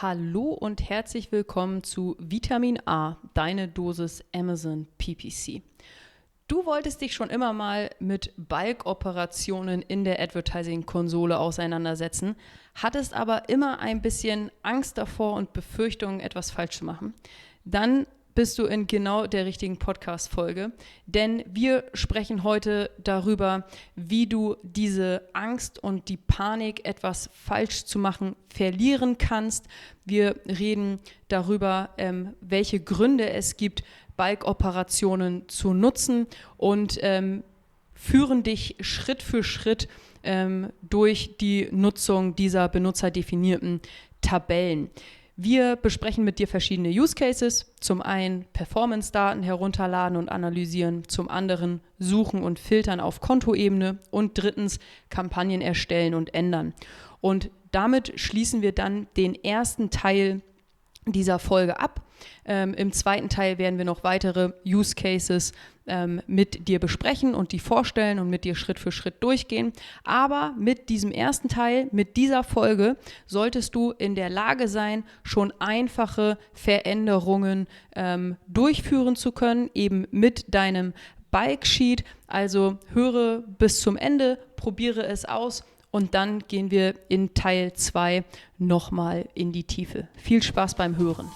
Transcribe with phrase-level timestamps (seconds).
[0.00, 5.60] Hallo und herzlich willkommen zu Vitamin A, deine Dosis Amazon PPC.
[6.46, 12.36] Du wolltest dich schon immer mal mit Bulk-Operationen in der Advertising-Konsole auseinandersetzen,
[12.76, 17.12] hattest aber immer ein bisschen Angst davor und Befürchtungen, etwas falsch zu machen.
[17.64, 18.06] Dann
[18.38, 20.70] bist du in genau der richtigen Podcast-Folge,
[21.06, 23.66] denn wir sprechen heute darüber,
[23.96, 29.66] wie du diese Angst und die Panik, etwas falsch zu machen, verlieren kannst.
[30.04, 33.82] Wir reden darüber, ähm, welche Gründe es gibt,
[34.16, 37.42] Balkoperationen zu nutzen und ähm,
[37.92, 39.88] führen dich Schritt für Schritt
[40.22, 43.80] ähm, durch die Nutzung dieser benutzerdefinierten
[44.20, 44.90] Tabellen.
[45.40, 47.72] Wir besprechen mit dir verschiedene Use Cases.
[47.78, 54.80] Zum einen Performance-Daten herunterladen und analysieren, zum anderen suchen und filtern auf Kontoebene und drittens
[55.10, 56.74] Kampagnen erstellen und ändern.
[57.20, 60.40] Und damit schließen wir dann den ersten Teil
[61.12, 62.02] dieser Folge ab.
[62.44, 65.52] Ähm, Im zweiten Teil werden wir noch weitere Use Cases
[65.86, 69.72] ähm, mit dir besprechen und die vorstellen und mit dir Schritt für Schritt durchgehen.
[70.04, 72.96] Aber mit diesem ersten Teil, mit dieser Folge,
[73.26, 80.54] solltest du in der Lage sein, schon einfache Veränderungen ähm, durchführen zu können, eben mit
[80.54, 80.92] deinem
[81.30, 82.04] Bike Sheet.
[82.26, 88.24] Also höre bis zum Ende, probiere es aus und dann gehen wir in Teil 2
[88.58, 90.08] nochmal in die Tiefe.
[90.16, 91.28] Viel Spaß beim Hören.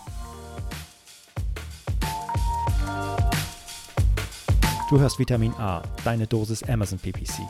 [4.90, 7.40] Du hörst Vitamin A, deine Dosis Amazon PPC.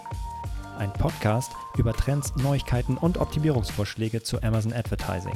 [0.78, 5.34] Ein Podcast über Trends, Neuigkeiten und Optimierungsvorschläge zu Amazon Advertising.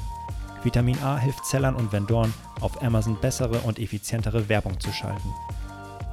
[0.62, 5.34] Vitamin A hilft Sellern und Vendoren, auf Amazon bessere und effizientere Werbung zu schalten.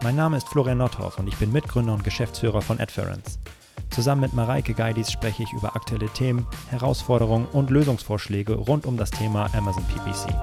[0.02, 3.40] Mein Name ist Florian Nordhoff und ich bin Mitgründer und Geschäftsführer von Adference.
[3.90, 9.12] Zusammen mit Mareike Geidis spreche ich über aktuelle Themen, Herausforderungen und Lösungsvorschläge rund um das
[9.12, 10.34] Thema Amazon PPC.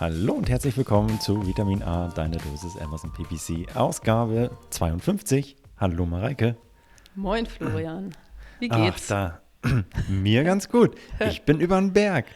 [0.00, 5.56] Hallo und herzlich willkommen zu Vitamin A, deine Dosis Amazon PPC, Ausgabe 52.
[5.76, 6.56] Hallo Mareike.
[7.16, 8.14] Moin Florian.
[8.60, 9.10] Wie geht's?
[9.10, 9.82] Ach, da.
[10.08, 10.96] Mir ganz gut.
[11.18, 12.26] Ich bin über den Berg.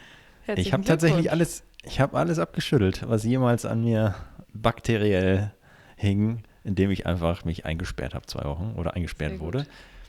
[0.41, 4.15] Herzlichen ich habe tatsächlich alles, ich habe alles abgeschüttelt, was jemals an mir
[4.53, 5.53] bakteriell
[5.95, 9.65] hing, indem ich einfach mich eingesperrt habe zwei Wochen oder eingesperrt wurde.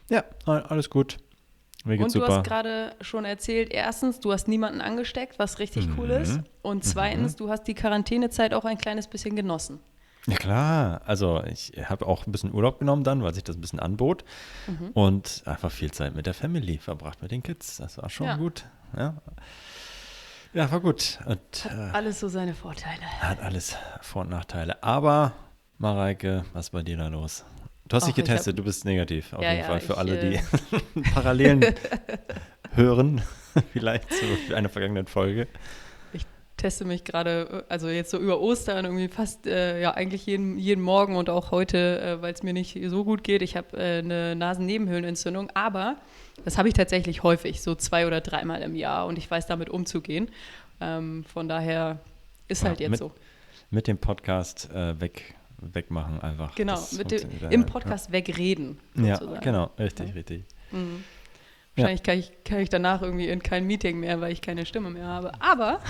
[0.08, 1.18] Ja, alles gut.
[1.84, 2.38] Mir geht's und du super.
[2.38, 5.98] hast gerade schon erzählt, erstens, du hast niemanden angesteckt, was richtig mhm.
[5.98, 6.40] cool ist.
[6.62, 7.36] Und zweitens, mhm.
[7.36, 9.80] du hast die Quarantänezeit auch ein kleines bisschen genossen.
[10.26, 13.60] Ja klar, also ich habe auch ein bisschen Urlaub genommen dann, weil sich das ein
[13.60, 14.24] bisschen anbot
[14.66, 14.90] mhm.
[14.94, 17.76] und einfach viel Zeit mit der Family verbracht, mit den Kids.
[17.76, 18.36] Das war schon ja.
[18.36, 18.64] gut.
[18.96, 19.16] Ja.
[20.54, 21.18] Ja, war gut.
[21.26, 23.02] Und, hat äh, alles so seine Vorteile.
[23.20, 24.82] Hat alles Vor- und Nachteile.
[24.82, 25.32] Aber
[25.78, 27.44] Mareike, was ist bei dir da los?
[27.86, 29.80] Du hast dich getestet, hab, du bist negativ, auf ja, jeden ja, Fall.
[29.80, 31.74] Für ich, alle, die äh, Parallelen
[32.74, 33.20] hören,
[33.72, 35.48] vielleicht zu einer vergangenen Folge.
[36.56, 40.82] Teste mich gerade, also jetzt so über Ostern, irgendwie fast, äh, ja, eigentlich jeden, jeden
[40.82, 43.42] Morgen und auch heute, äh, weil es mir nicht so gut geht.
[43.42, 45.96] Ich habe äh, eine Nasennebenhöhlenentzündung, aber
[46.44, 49.68] das habe ich tatsächlich häufig, so zwei oder dreimal im Jahr und ich weiß damit
[49.68, 50.28] umzugehen.
[50.80, 51.98] Ähm, von daher
[52.48, 53.12] ist halt jetzt mit, so.
[53.70, 55.34] Mit dem Podcast äh, weg
[55.72, 56.54] wegmachen einfach.
[56.54, 58.12] Genau, mit dem, im Podcast ja.
[58.12, 58.78] wegreden.
[58.94, 59.34] Sozusagen.
[59.34, 60.14] Ja, genau, richtig, ja.
[60.14, 60.44] richtig.
[60.72, 61.04] Mhm.
[61.76, 62.04] Wahrscheinlich ja.
[62.04, 65.06] kann, ich, kann ich danach irgendwie in kein Meeting mehr, weil ich keine Stimme mehr
[65.06, 65.32] habe.
[65.40, 65.80] Aber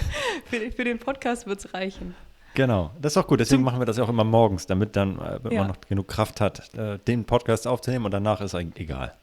[0.46, 2.14] für, für, den Podcast wird es reichen.
[2.54, 3.40] Genau, das ist auch gut.
[3.40, 6.74] Deswegen machen wir das auch immer morgens, damit dann äh, man noch genug Kraft hat,
[6.74, 9.14] äh, den Podcast aufzunehmen und danach ist eigentlich egal.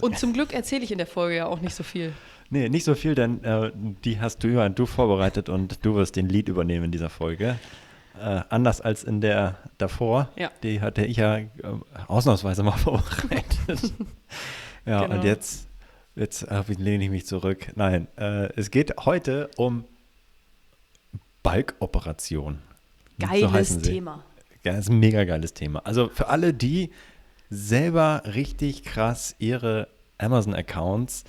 [0.00, 2.12] Und zum Glück erzähle ich in der Folge ja auch nicht so viel.
[2.50, 6.16] Nee, nicht so viel, denn äh, die hast du ja du vorbereitet und du wirst
[6.16, 7.58] den Lied übernehmen in dieser Folge.
[8.18, 10.30] Äh, anders als in der davor.
[10.34, 10.50] Ja.
[10.62, 11.48] Die hatte ich ja äh,
[12.06, 13.92] ausnahmsweise mal vorbereitet.
[14.86, 15.14] ja, genau.
[15.14, 15.68] und jetzt,
[16.16, 17.66] jetzt äh, lehne ich mich zurück.
[17.74, 19.84] Nein, es geht heute um
[21.42, 22.58] Balkoperation.
[23.18, 24.24] Geiles so Thema.
[24.64, 25.80] Ja, das ist ein mega geiles Thema.
[25.80, 26.90] Also für alle, die
[27.50, 29.88] selber richtig krass ihre
[30.18, 31.24] Amazon-Accounts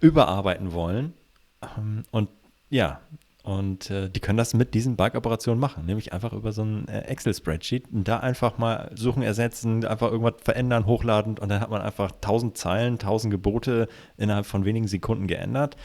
[0.00, 1.14] überarbeiten wollen
[1.62, 2.28] ähm, und
[2.70, 3.00] ja,
[3.42, 7.00] und äh, die können das mit diesen Bug-Operationen machen, nämlich einfach über so ein äh,
[7.00, 11.80] Excel-Spreadsheet und da einfach mal suchen, ersetzen, einfach irgendwas verändern, hochladen und dann hat man
[11.80, 13.88] einfach tausend Zeilen, tausend Gebote
[14.18, 15.76] innerhalb von wenigen Sekunden geändert.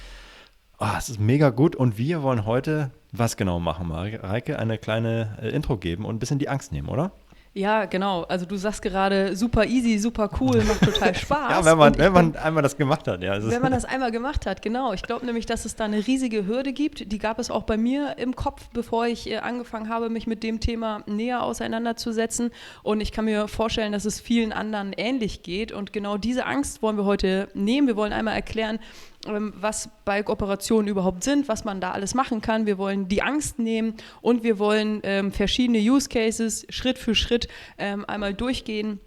[0.78, 4.60] Oh, es ist mega gut und wir wollen heute was genau machen, Mareike?
[4.60, 7.14] Eine kleine äh, Intro geben und ein bisschen die Angst nehmen, oder?
[7.54, 8.24] Ja, genau.
[8.24, 11.52] Also du sagst gerade super easy, super cool, macht total Spaß.
[11.52, 13.42] ja, wenn man, wenn man einmal das gemacht hat, ja.
[13.42, 14.92] Wenn man das einmal gemacht hat, genau.
[14.92, 17.10] Ich glaube nämlich, dass es da eine riesige Hürde gibt.
[17.10, 20.44] Die gab es auch bei mir im Kopf, bevor ich äh, angefangen habe, mich mit
[20.44, 22.52] dem Thema näher auseinanderzusetzen.
[22.84, 25.72] Und ich kann mir vorstellen, dass es vielen anderen ähnlich geht.
[25.72, 27.88] Und genau diese Angst wollen wir heute nehmen.
[27.88, 28.80] Wir wollen einmal erklären,
[29.26, 32.66] was Bike-Operationen überhaupt sind, was man da alles machen kann.
[32.66, 37.48] Wir wollen die Angst nehmen und wir wollen ähm, verschiedene Use Cases Schritt für Schritt
[37.78, 39.00] ähm, einmal durchgehen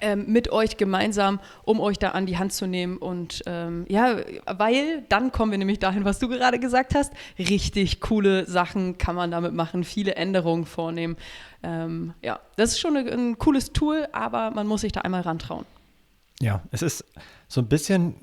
[0.00, 2.96] ähm, mit euch gemeinsam, um euch da an die Hand zu nehmen.
[2.96, 4.16] Und ähm, ja,
[4.46, 7.12] weil dann kommen wir nämlich dahin, was du gerade gesagt hast.
[7.38, 11.16] Richtig coole Sachen kann man damit machen, viele Änderungen vornehmen.
[11.62, 15.20] Ähm, ja, das ist schon ein, ein cooles Tool, aber man muss sich da einmal
[15.20, 15.66] rantrauen.
[16.40, 17.04] Ja, es ist
[17.52, 18.14] so ein bisschen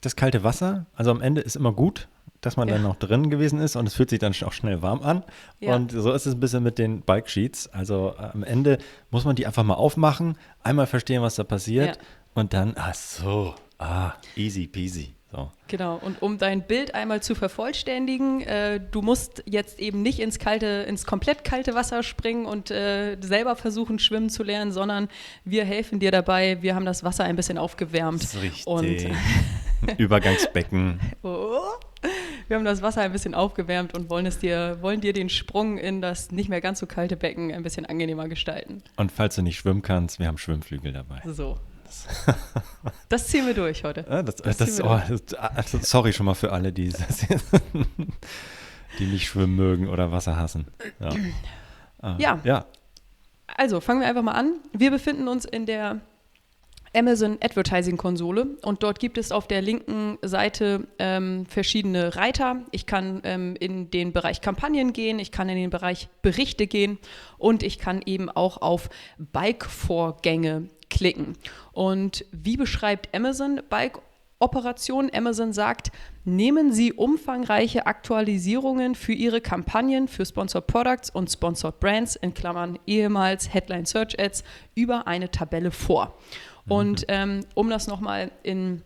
[0.00, 0.86] das kalte Wasser.
[0.94, 2.06] Also am Ende ist immer gut,
[2.40, 2.74] dass man ja.
[2.74, 5.24] dann noch drin gewesen ist und es fühlt sich dann auch schnell warm an.
[5.58, 5.74] Ja.
[5.74, 7.66] Und so ist es ein bisschen mit den Bike Sheets.
[7.66, 8.78] Also äh, am Ende
[9.10, 12.02] muss man die einfach mal aufmachen, einmal verstehen, was da passiert ja.
[12.34, 15.15] und dann, ach so, ah, easy peasy.
[15.36, 15.50] So.
[15.68, 20.38] Genau, und um dein Bild einmal zu vervollständigen, äh, du musst jetzt eben nicht ins
[20.38, 25.08] kalte, ins komplett kalte Wasser springen und äh, selber versuchen, schwimmen zu lernen, sondern
[25.44, 26.62] wir helfen dir dabei.
[26.62, 28.22] Wir haben das Wasser ein bisschen aufgewärmt.
[28.22, 28.66] Das ist richtig.
[28.66, 29.06] Und
[29.98, 31.00] Übergangsbecken.
[31.22, 31.60] Oh.
[32.48, 35.76] Wir haben das Wasser ein bisschen aufgewärmt und wollen es dir, wollen dir den Sprung
[35.76, 38.82] in das nicht mehr ganz so kalte Becken ein bisschen angenehmer gestalten.
[38.96, 41.20] Und falls du nicht schwimmen kannst, wir haben Schwimmflügel dabei.
[41.26, 41.58] So,
[43.08, 44.04] das ziehen wir durch heute.
[44.08, 46.92] Ja, das, das, das oh, also sorry schon mal für alle, die,
[48.98, 50.66] die nicht schwimmen mögen oder Wasser hassen.
[51.00, 51.10] Ja.
[52.00, 52.40] Ah, ja.
[52.44, 52.66] ja.
[53.56, 54.54] Also fangen wir einfach mal an.
[54.72, 56.00] Wir befinden uns in der
[56.96, 62.62] Amazon Advertising Konsole und dort gibt es auf der linken Seite ähm, verschiedene Reiter.
[62.70, 66.98] Ich kann ähm, in den Bereich Kampagnen gehen, ich kann in den Bereich Berichte gehen
[67.36, 68.88] und ich kann eben auch auf
[69.18, 71.36] Bike-Vorgänge klicken.
[71.72, 73.98] Und wie beschreibt Amazon Bike
[74.38, 75.10] Operation.
[75.14, 75.90] Amazon sagt,
[76.24, 82.78] nehmen Sie umfangreiche Aktualisierungen für Ihre Kampagnen für Sponsored Products und Sponsored Brands in Klammern
[82.86, 84.44] ehemals Headline Search Ads
[84.74, 86.18] über eine Tabelle vor.
[86.66, 86.72] Mhm.
[86.72, 88.82] Und ähm, um das nochmal in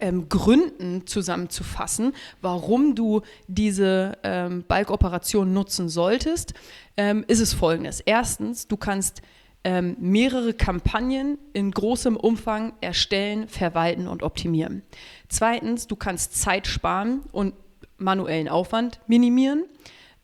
[0.00, 6.54] ähm, Gründen zusammenzufassen, warum du diese ähm, Bulk-Operation nutzen solltest,
[6.96, 8.00] ähm, ist es folgendes.
[8.00, 9.20] Erstens, du kannst
[9.64, 14.82] ähm, mehrere Kampagnen in großem Umfang erstellen, verwalten und optimieren.
[15.28, 17.54] Zweitens, du kannst Zeit sparen und
[17.98, 19.64] manuellen Aufwand minimieren.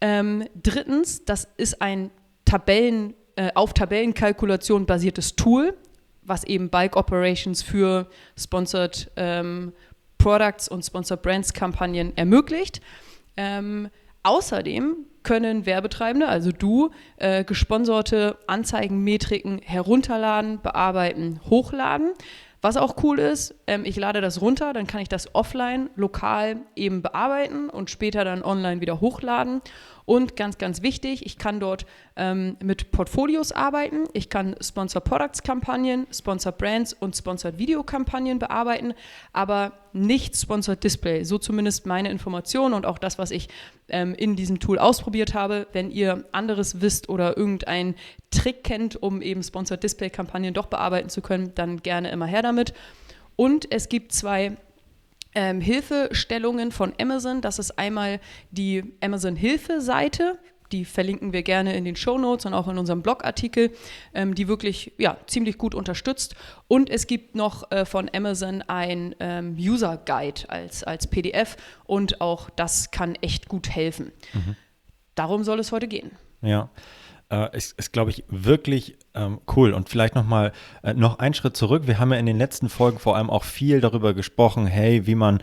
[0.00, 2.10] Ähm, drittens, das ist ein
[2.44, 5.76] Tabellen, äh, auf Tabellenkalkulation basiertes Tool,
[6.22, 9.72] was eben Bulk Operations für Sponsored ähm,
[10.18, 12.80] Products und Sponsored Brands Kampagnen ermöglicht.
[13.36, 13.88] Ähm,
[14.24, 22.12] außerdem können Werbetreibende, also du, äh, gesponserte Anzeigenmetriken herunterladen, bearbeiten, hochladen.
[22.60, 26.56] Was auch cool ist, ähm, ich lade das runter, dann kann ich das offline, lokal
[26.74, 29.60] eben bearbeiten und später dann online wieder hochladen.
[30.08, 31.84] Und ganz, ganz wichtig, ich kann dort
[32.16, 34.04] ähm, mit Portfolios arbeiten.
[34.14, 38.94] Ich kann Sponsor Products Kampagnen, Sponsor Brands und Sponsored Video Kampagnen bearbeiten,
[39.34, 41.24] aber nicht Sponsored Display.
[41.24, 43.50] So zumindest meine Information und auch das, was ich
[43.90, 45.66] ähm, in diesem Tool ausprobiert habe.
[45.74, 47.94] Wenn ihr anderes wisst oder irgendeinen
[48.30, 52.40] Trick kennt, um eben Sponsored Display Kampagnen doch bearbeiten zu können, dann gerne immer her
[52.40, 52.72] damit.
[53.36, 54.56] Und es gibt zwei
[55.34, 57.40] ähm, Hilfestellungen von Amazon.
[57.40, 58.20] Das ist einmal
[58.50, 60.38] die Amazon-Hilfe-Seite.
[60.72, 63.70] Die verlinken wir gerne in den Show Notes und auch in unserem Blogartikel,
[64.12, 66.34] ähm, die wirklich ja, ziemlich gut unterstützt.
[66.66, 72.20] Und es gibt noch äh, von Amazon ein ähm, User Guide als, als PDF und
[72.20, 74.12] auch das kann echt gut helfen.
[74.34, 74.56] Mhm.
[75.14, 76.10] Darum soll es heute gehen.
[76.42, 76.70] Ja
[77.30, 79.72] äh, ist, ist glaube ich, wirklich ähm, cool.
[79.72, 81.86] Und vielleicht nochmal äh, noch einen Schritt zurück.
[81.86, 85.14] Wir haben ja in den letzten Folgen vor allem auch viel darüber gesprochen, hey, wie
[85.14, 85.40] man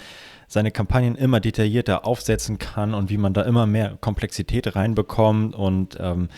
[0.47, 5.55] seine Kampagnen immer detaillierter aufsetzen kann und wie man da immer mehr Komplexität reinbekommt.
[5.55, 6.29] Und ähm,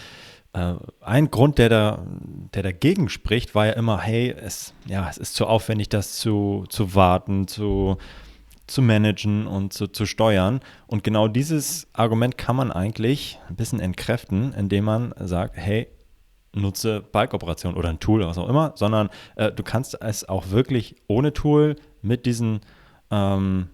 [0.54, 2.06] äh, ein Grund, der, da,
[2.54, 6.66] der dagegen spricht, war ja immer, hey, es, ja, es ist zu aufwendig, das zu,
[6.70, 7.98] zu warten, zu
[8.68, 10.60] zu managen und zu, zu steuern.
[10.88, 15.88] Und genau dieses Argument kann man eigentlich ein bisschen entkräften, indem man sagt, hey,
[16.62, 20.96] nutze Bike-Operation oder ein Tool was auch immer, sondern äh, du kannst es auch wirklich
[21.08, 22.62] ohne Tool mit diesen
[23.12, 23.70] ähm,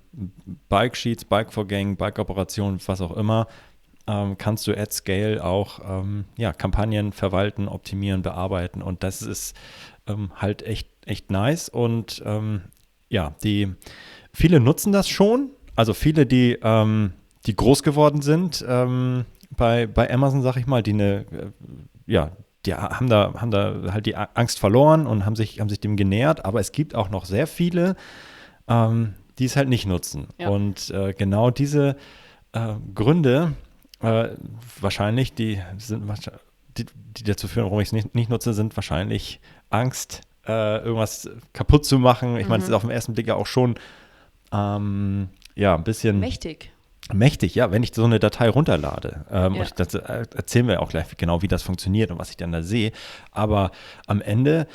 [0.70, 3.48] Bike-Sheets, Bike-Vorgängen, Bike-Operationen, was auch immer,
[4.06, 9.56] ähm, kannst du at Scale auch ähm, ja, Kampagnen verwalten, optimieren, bearbeiten und das ist
[10.08, 12.62] ähm, halt echt, echt nice und ähm,
[13.10, 13.74] ja, die
[14.34, 15.52] Viele nutzen das schon.
[15.76, 17.14] Also viele, die, ähm,
[17.46, 18.66] die groß geworden sind
[19.56, 21.52] bei, bei Amazon, sag ich mal, die eine, äh,
[22.08, 22.32] ja,
[22.66, 25.96] die haben da, haben da halt die Angst verloren und haben sich, haben sich dem
[25.96, 27.96] genähert, aber es gibt auch noch sehr viele,
[28.68, 30.28] ähm, die es halt nicht nutzen.
[30.38, 30.50] Ja.
[30.50, 31.98] Und äh, genau diese
[32.54, 33.54] äh, Gründe,
[34.02, 34.30] äh,
[34.80, 36.04] wahrscheinlich, die sind
[36.78, 36.86] die,
[37.18, 39.40] die, dazu führen, warum ich es nicht, nicht, nutze, sind wahrscheinlich
[39.70, 42.38] Angst, äh, irgendwas kaputt zu machen.
[42.38, 42.50] Ich mhm.
[42.50, 43.76] meine, es ist auf den ersten Blick ja auch schon
[44.52, 46.20] ähm, ja, ein bisschen.
[46.20, 46.73] Mächtig.
[47.12, 49.26] Mächtig, ja, wenn ich so eine Datei runterlade.
[49.30, 49.66] Ähm, ja.
[49.76, 52.62] das äh, erzählen wir auch gleich genau, wie das funktioniert und was ich dann da
[52.62, 52.92] sehe.
[53.32, 53.72] Aber
[54.08, 54.68] am Ende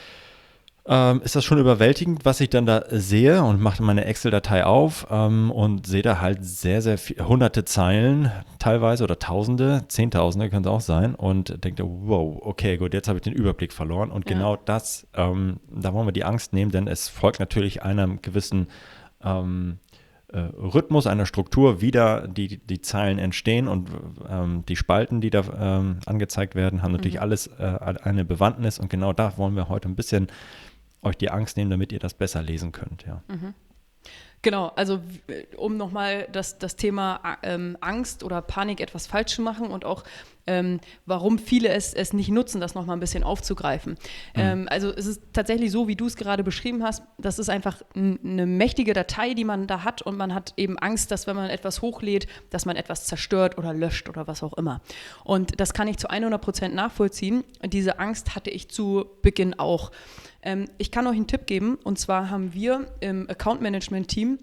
[0.90, 5.06] ähm, ist das schon überwältigend, was ich dann da sehe und mache meine Excel-Datei auf
[5.10, 10.64] ähm, und sehe da halt sehr, sehr viel, hunderte Zeilen teilweise oder tausende, zehntausende können
[10.64, 14.28] es auch sein und denke, wow, okay, gut, jetzt habe ich den Überblick verloren und
[14.28, 14.34] ja.
[14.34, 18.68] genau das, ähm, da wollen wir die Angst nehmen, denn es folgt natürlich einem gewissen
[19.22, 19.87] ähm, äh,
[20.36, 23.90] Rhythmus, einer Struktur, wie da die, die Zeilen entstehen und
[24.28, 27.22] ähm, die Spalten, die da ähm, angezeigt werden, haben natürlich mhm.
[27.22, 30.28] alles äh, eine Bewandtnis und genau da wollen wir heute ein bisschen
[31.00, 33.06] euch die Angst nehmen, damit ihr das besser lesen könnt.
[33.06, 33.22] Ja.
[33.28, 33.54] Mhm.
[34.42, 35.00] Genau, also
[35.56, 40.04] um nochmal das, das Thema ähm, Angst oder Panik etwas falsch zu machen und auch
[40.46, 43.92] ähm, warum viele es, es nicht nutzen, das nochmal ein bisschen aufzugreifen.
[44.34, 44.40] Mhm.
[44.40, 47.82] Ähm, also es ist tatsächlich so, wie du es gerade beschrieben hast, das ist einfach
[47.94, 51.50] eine mächtige Datei, die man da hat und man hat eben Angst, dass wenn man
[51.50, 54.80] etwas hochlädt, dass man etwas zerstört oder löscht oder was auch immer.
[55.24, 57.44] Und das kann ich zu 100 Prozent nachvollziehen.
[57.64, 59.90] Diese Angst hatte ich zu Beginn auch.
[60.42, 64.38] Ähm, ich kann euch einen Tipp geben und zwar haben wir im Account Management Team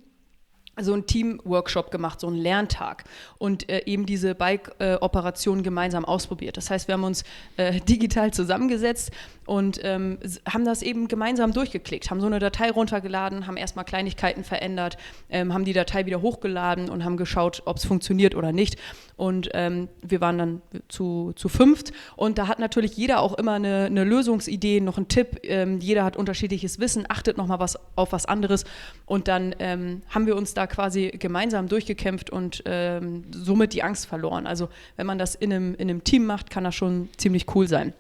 [0.81, 3.05] so einen Team-Workshop gemacht, so einen Lerntag
[3.37, 6.57] und äh, eben diese Bike-Operation äh, gemeinsam ausprobiert.
[6.57, 7.23] Das heißt, wir haben uns
[7.57, 9.11] äh, digital zusammengesetzt
[9.45, 10.17] und ähm,
[10.51, 14.97] haben das eben gemeinsam durchgeklickt, haben so eine Datei runtergeladen, haben erstmal Kleinigkeiten verändert,
[15.29, 18.77] ähm, haben die Datei wieder hochgeladen und haben geschaut, ob es funktioniert oder nicht.
[19.17, 23.53] Und ähm, wir waren dann zu, zu fünft und da hat natürlich jeder auch immer
[23.53, 25.39] eine, eine Lösungsidee, noch einen Tipp.
[25.43, 28.65] Ähm, jeder hat unterschiedliches Wissen, achtet nochmal was, auf was anderes
[29.05, 34.05] und dann ähm, haben wir uns da quasi gemeinsam durchgekämpft und ähm, somit die Angst
[34.07, 34.47] verloren.
[34.47, 37.67] Also wenn man das in einem, in einem Team macht, kann das schon ziemlich cool
[37.67, 37.93] sein.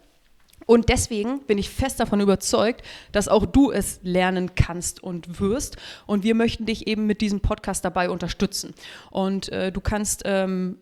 [0.65, 2.81] Und deswegen bin ich fest davon überzeugt,
[3.11, 5.77] dass auch du es lernen kannst und wirst.
[6.07, 8.73] Und wir möchten dich eben mit diesem Podcast dabei unterstützen.
[9.11, 10.77] Und äh, du kannst ähm,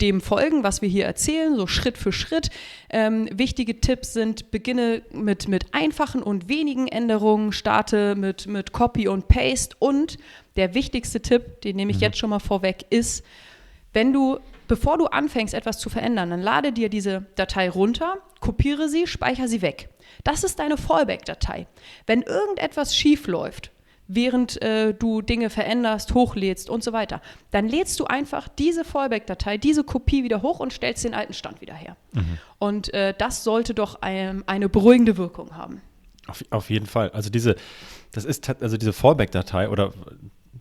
[0.00, 2.50] dem folgen, was wir hier erzählen, so Schritt für Schritt.
[2.90, 9.08] Ähm, wichtige Tipps sind, beginne mit, mit einfachen und wenigen Änderungen, starte mit, mit Copy
[9.08, 9.74] und Paste.
[9.78, 10.18] Und
[10.56, 12.02] der wichtigste Tipp, den nehme ich mhm.
[12.02, 13.24] jetzt schon mal vorweg, ist,
[13.92, 14.38] wenn du
[14.68, 19.48] bevor du anfängst, etwas zu verändern, dann lade dir diese Datei runter, kopiere sie, speichere
[19.48, 19.88] sie weg.
[20.24, 21.66] Das ist deine Fallback-Datei.
[22.06, 23.72] Wenn irgendetwas schief läuft,
[24.08, 27.20] während äh, du Dinge veränderst, hochlädst und so weiter,
[27.50, 31.60] dann lädst du einfach diese Fallback-Datei, diese Kopie wieder hoch und stellst den alten Stand
[31.60, 31.96] wieder her.
[32.12, 32.38] Mhm.
[32.58, 35.82] Und äh, das sollte doch ein, eine beruhigende Wirkung haben.
[36.26, 37.10] Auf, auf, jeden Fall.
[37.10, 37.56] Also diese,
[38.12, 39.92] das ist also diese Fallback-Datei oder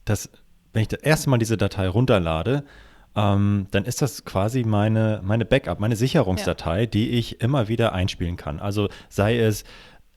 [0.06, 0.30] das,
[0.74, 2.64] wenn ich das erste Mal diese Datei runterlade,
[3.18, 6.86] ähm, dann ist das quasi meine, meine Backup, meine Sicherungsdatei, ja.
[6.86, 8.60] die ich immer wieder einspielen kann.
[8.60, 9.64] Also sei es,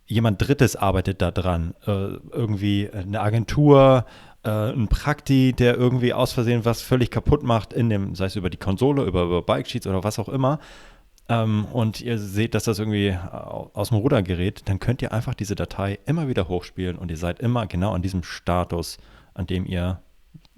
[0.05, 1.91] jemand Drittes arbeitet da dran, äh,
[2.31, 4.05] irgendwie eine Agentur,
[4.45, 8.37] äh, ein Prakti, der irgendwie aus Versehen was völlig kaputt macht, in dem, sei es
[8.37, 10.59] über die Konsole, über, über Bike Sheets oder was auch immer.
[11.31, 15.33] Ähm, und ihr seht, dass das irgendwie aus dem Ruder gerät, dann könnt ihr einfach
[15.35, 18.99] diese Datei immer wieder hochspielen und ihr seid immer genau an diesem Status,
[19.33, 20.03] an dem ihr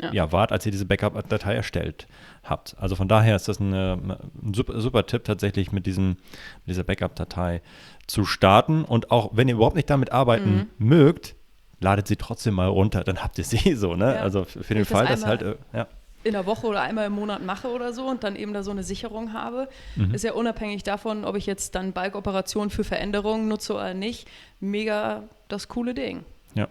[0.03, 0.13] ja.
[0.13, 2.07] ja, wart, als ihr diese Backup-Datei erstellt
[2.45, 2.77] habt.
[2.79, 3.99] Also von daher ist das eine,
[4.43, 7.63] ein super, super Tipp tatsächlich mit, diesem, mit dieser Backup-Datei
[8.07, 8.85] zu starten.
[8.85, 10.87] Und auch wenn ihr überhaupt nicht damit arbeiten mhm.
[10.87, 11.37] mögt,
[11.81, 13.95] ladet sie trotzdem mal runter, dann habt ihr sie so.
[13.95, 14.15] Ne?
[14.17, 14.21] Ja.
[14.23, 15.87] Also für den Fall, dass halt, äh, ja
[16.25, 18.71] in der Woche oder einmal im Monat mache oder so und dann eben da so
[18.71, 20.15] eine Sicherung habe, mhm.
[20.15, 24.29] ist ja unabhängig davon, ob ich jetzt dann Bike-Operationen für Veränderungen nutze oder nicht,
[24.61, 26.25] mega das coole Ding.
[26.55, 26.69] Ja,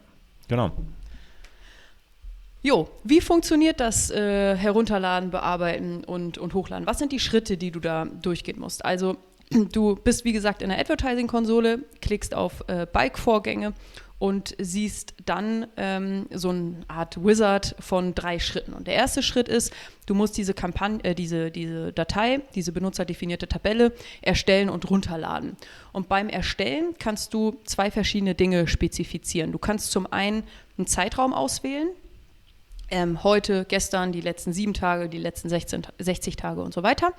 [0.48, 0.72] genau.
[2.64, 6.86] Jo, wie funktioniert das äh, Herunterladen, Bearbeiten und, und Hochladen?
[6.86, 8.86] Was sind die Schritte, die du da durchgehen musst?
[8.86, 9.18] Also
[9.72, 13.74] du bist, wie gesagt, in der Advertising-Konsole, klickst auf äh, Bike-Vorgänge
[14.20, 18.74] und siehst dann ähm, so eine Art Wizard von drei Schritten.
[18.74, 19.74] Und der erste Schritt ist,
[20.06, 25.58] du musst diese Kampagne, äh, diese, diese Datei, diese benutzerdefinierte Tabelle erstellen und runterladen.
[25.92, 29.52] Und beim Erstellen kannst du zwei verschiedene Dinge spezifizieren.
[29.52, 30.44] Du kannst zum einen
[30.78, 31.90] einen Zeitraum auswählen,
[32.92, 37.14] ähm, heute, gestern, die letzten sieben Tage, die letzten 16, 60 Tage und so weiter.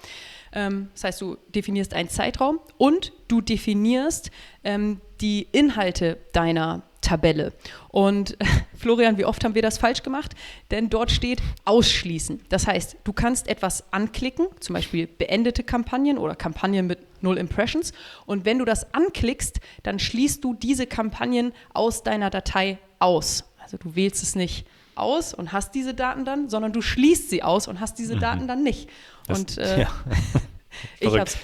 [0.53, 4.31] Ähm, das heißt, du definierst einen Zeitraum und du definierst
[4.65, 7.53] ähm, die Inhalte deiner Tabelle.
[7.89, 8.45] Und äh,
[8.77, 10.35] Florian, wie oft haben wir das falsch gemacht?
[10.71, 12.41] Denn dort steht ausschließen.
[12.49, 17.93] Das heißt, du kannst etwas anklicken, zum Beispiel beendete Kampagnen oder Kampagnen mit null Impressions.
[18.25, 23.45] Und wenn du das anklickst, dann schließt du diese Kampagnen aus deiner Datei aus.
[23.63, 27.43] Also du wählst es nicht aus und hast diese Daten dann, sondern du schließt sie
[27.43, 28.21] aus und hast diese mhm.
[28.21, 28.89] Daten dann nicht.
[29.27, 29.89] Das, und äh, ja.
[31.01, 31.37] ich habe es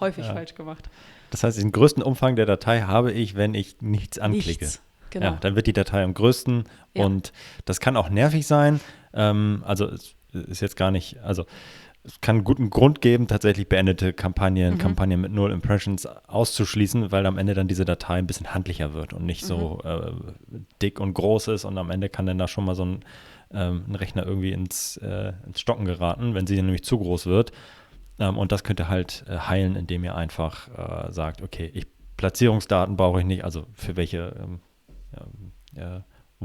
[0.00, 0.32] häufig ja.
[0.32, 0.88] falsch gemacht.
[1.30, 4.64] Das heißt, den größten Umfang der Datei habe ich, wenn ich nichts anklicke.
[4.64, 4.82] Nichts.
[5.10, 5.26] Genau.
[5.26, 7.32] Ja, dann wird die Datei am größten und
[7.64, 8.80] das kann auch nervig sein.
[9.12, 11.46] Ähm, also es ist jetzt gar nicht, also
[12.04, 14.78] es kann einen guten Grund geben, tatsächlich beendete Kampagnen, mhm.
[14.78, 19.14] Kampagnen mit null Impressions auszuschließen, weil am Ende dann diese Datei ein bisschen handlicher wird
[19.14, 19.46] und nicht mhm.
[19.46, 20.12] so äh,
[20.82, 23.04] dick und groß ist und am Ende kann dann da schon mal so ein,
[23.52, 27.52] ähm, ein Rechner irgendwie ins, äh, ins Stocken geraten, wenn sie nämlich zu groß wird.
[28.18, 32.96] Ähm, und das könnte halt äh, heilen, indem ihr einfach äh, sagt, okay, ich Platzierungsdaten
[32.96, 34.60] brauche ich nicht, also für welche ähm,
[35.74, 36.00] äh,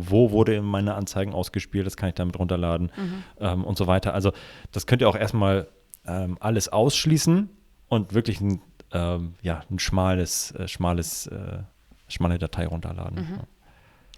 [0.08, 3.24] wo wurde meine Anzeigen ausgespielt, das kann ich damit runterladen mhm.
[3.40, 4.14] ähm, und so weiter.
[4.14, 4.32] Also
[4.72, 5.68] das könnt ihr auch erstmal
[6.08, 7.50] ähm, alles ausschließen
[7.88, 11.60] und wirklich ein, ähm, ja, ein schmales, äh, schmales, äh,
[12.08, 13.20] schmale Datei runterladen.
[13.20, 13.40] Mhm.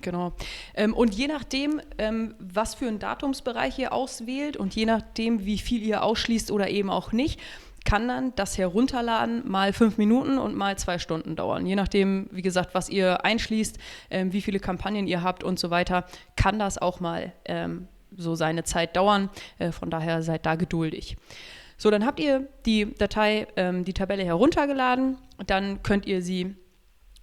[0.02, 0.34] Genau.
[0.74, 5.60] Ähm, und je nachdem, ähm, was für einen Datumsbereich ihr auswählt und je nachdem, wie
[5.60, 7.40] viel ihr ausschließt oder eben auch nicht,
[7.86, 11.66] kann dann das Herunterladen mal fünf Minuten und mal zwei Stunden dauern.
[11.66, 13.78] Je nachdem, wie gesagt, was ihr einschließt,
[14.10, 18.36] ähm, wie viele Kampagnen ihr habt und so weiter, kann das auch mal ähm, so
[18.36, 19.30] seine Zeit dauern.
[19.58, 21.18] Äh, von daher seid da geduldig.
[21.78, 25.18] So, dann habt ihr die Datei, ähm, die Tabelle heruntergeladen.
[25.48, 26.56] Dann könnt ihr sie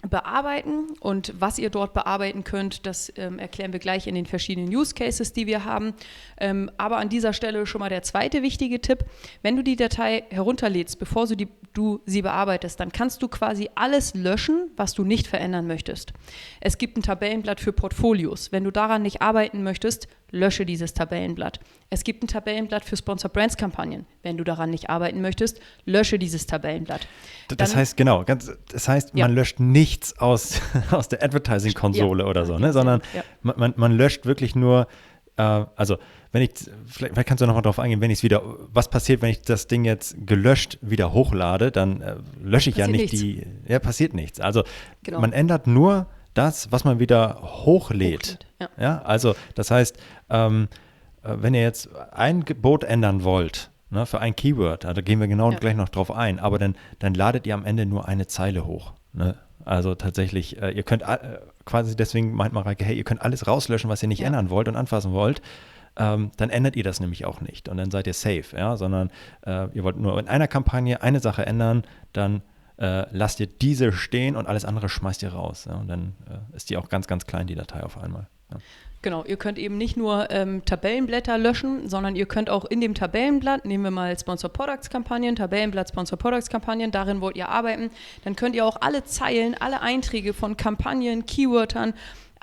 [0.03, 4.75] bearbeiten und was ihr dort bearbeiten könnt, das ähm, erklären wir gleich in den verschiedenen
[4.75, 5.95] Use Cases, die wir haben.
[6.39, 9.05] Ähm, aber an dieser Stelle schon mal der zweite wichtige Tipp.
[9.43, 13.71] Wenn du die Datei herunterlädst, bevor du, die, du sie bearbeitest, dann kannst du quasi
[13.75, 16.13] alles löschen, was du nicht verändern möchtest.
[16.61, 18.53] Es gibt ein Tabellenblatt für Portfolios.
[18.53, 21.61] Wenn du daran nicht arbeiten möchtest, lösche dieses Tabellenblatt.
[21.91, 24.07] Es gibt ein Tabellenblatt für Sponsor Brands Kampagnen.
[24.23, 27.07] Wenn du daran nicht arbeiten möchtest, lösche dieses Tabellenblatt.
[27.57, 29.25] das heißt, genau, ganz, das heißt, ja.
[29.25, 32.29] man löscht nichts aus, aus der Advertising-Konsole ja.
[32.29, 32.73] oder so, ne?
[32.73, 33.25] sondern ja.
[33.43, 34.87] man, man löscht wirklich nur,
[35.37, 35.97] äh, also
[36.33, 36.51] wenn ich,
[36.87, 38.43] vielleicht, vielleicht kannst du nochmal darauf eingehen, wenn ich es wieder,
[38.73, 42.97] was passiert, wenn ich das Ding jetzt gelöscht wieder hochlade, dann äh, lösche ich passiert
[42.97, 43.21] ja nicht nichts.
[43.21, 44.41] die, ja, passiert nichts.
[44.41, 44.65] Also
[45.03, 45.21] genau.
[45.21, 46.07] man ändert nur
[46.39, 48.23] das, was man wieder hochlädt.
[48.23, 48.69] hochlädt ja.
[48.79, 49.03] ja.
[49.03, 49.99] also das heißt,
[50.31, 50.69] ähm,
[51.23, 55.29] äh, wenn ihr jetzt ein Gebot ändern wollt, ne, für ein Keyword, da gehen wir
[55.29, 55.59] genau ja.
[55.59, 58.93] gleich noch drauf ein, aber dann, dann ladet ihr am Ende nur eine Zeile hoch.
[59.13, 59.35] Ne?
[59.65, 63.91] Also tatsächlich, äh, ihr könnt äh, quasi, deswegen meint Mareike, hey, ihr könnt alles rauslöschen,
[63.91, 64.27] was ihr nicht ja.
[64.29, 65.43] ändern wollt und anfassen wollt.
[65.97, 69.11] Ähm, dann ändert ihr das nämlich auch nicht und dann seid ihr safe, ja, sondern
[69.45, 71.83] äh, ihr wollt nur in einer Kampagne eine Sache ändern,
[72.13, 72.43] dann
[72.79, 75.67] äh, lasst ihr diese stehen und alles andere schmeißt ihr raus.
[75.69, 78.27] Ja, und dann äh, ist die auch ganz, ganz klein, die Datei auf einmal.
[78.51, 78.59] Ja.
[79.01, 82.95] Genau, ihr könnt eben nicht nur ähm, Tabellenblätter löschen, sondern ihr könnt auch in dem
[82.95, 87.91] Tabellenblatt, nehmen wir mal Sponsor Products Kampagnen, Tabellenblatt Sponsor Products Kampagnen, darin wollt ihr arbeiten,
[88.25, 91.95] dann könnt ihr auch alle Zeilen, alle Einträge von Kampagnen, Keywordern,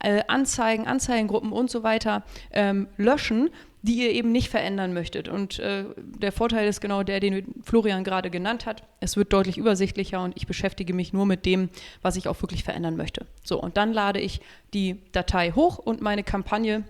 [0.01, 3.49] äh, Anzeigen, Anzeigengruppen und so weiter ähm, löschen
[3.85, 5.27] die ihr eben nicht verändern möchtet.
[5.27, 8.81] Und äh, der Vorteil ist genau der, den Florian gerade genannt hat.
[8.99, 11.69] Es wird deutlich übersichtlicher und ich beschäftige mich nur mit dem,
[12.01, 13.27] was ich auch wirklich verändern möchte.
[13.43, 14.41] So, und dann lade ich
[14.73, 16.83] die Datei hoch und meine Kampagne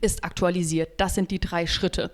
[0.00, 1.00] ist aktualisiert.
[1.00, 2.10] Das sind die drei Schritte.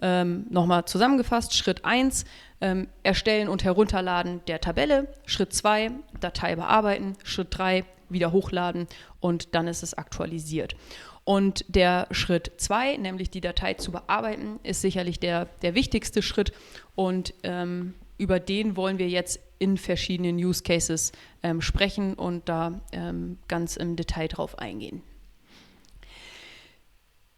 [0.00, 2.24] Ähm, Nochmal zusammengefasst, Schritt 1,
[2.60, 5.06] ähm, Erstellen und Herunterladen der Tabelle.
[5.24, 7.16] Schritt 2, Datei bearbeiten.
[7.22, 8.86] Schritt 3, wieder hochladen
[9.20, 10.76] und dann ist es aktualisiert.
[11.24, 16.52] Und der Schritt zwei, nämlich die Datei zu bearbeiten, ist sicherlich der, der wichtigste Schritt.
[16.94, 21.12] Und ähm, über den wollen wir jetzt in verschiedenen Use Cases
[21.44, 25.02] ähm, sprechen und da ähm, ganz im Detail drauf eingehen.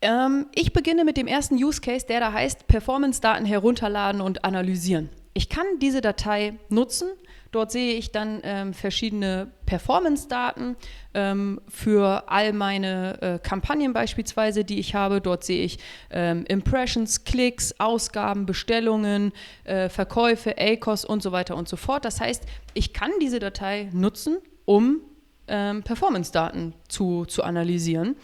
[0.00, 5.10] Ähm, ich beginne mit dem ersten Use Case, der da heißt Performance-Daten herunterladen und analysieren.
[5.34, 7.08] Ich kann diese Datei nutzen,
[7.54, 10.74] Dort sehe ich dann ähm, verschiedene Performance-Daten
[11.14, 15.20] ähm, für all meine äh, Kampagnen beispielsweise, die ich habe.
[15.20, 15.78] Dort sehe ich
[16.10, 22.04] ähm, Impressions, Klicks, Ausgaben, Bestellungen, äh, Verkäufe, ACOS und so weiter und so fort.
[22.04, 22.42] Das heißt,
[22.74, 25.00] ich kann diese Datei nutzen, um
[25.46, 28.16] ähm, Performance-Daten zu, zu analysieren.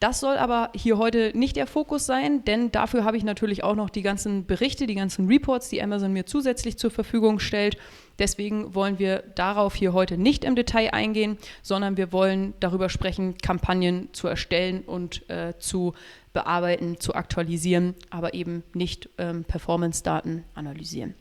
[0.00, 3.74] Das soll aber hier heute nicht der Fokus sein, denn dafür habe ich natürlich auch
[3.74, 7.76] noch die ganzen Berichte, die ganzen Reports, die Amazon mir zusätzlich zur Verfügung stellt.
[8.20, 13.38] Deswegen wollen wir darauf hier heute nicht im Detail eingehen, sondern wir wollen darüber sprechen,
[13.38, 15.94] Kampagnen zu erstellen und äh, zu
[16.32, 21.14] bearbeiten, zu aktualisieren, aber eben nicht ähm, Performance-Daten analysieren.